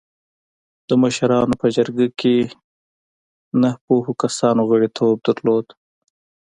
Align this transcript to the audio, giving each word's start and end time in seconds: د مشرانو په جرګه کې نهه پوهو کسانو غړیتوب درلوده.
د 0.87 0.89
مشرانو 1.03 1.53
په 1.61 1.67
جرګه 1.75 2.07
کې 2.19 2.35
نهه 3.61 3.77
پوهو 3.85 4.11
کسانو 4.23 4.61
غړیتوب 4.69 5.15
درلوده. 5.27 5.73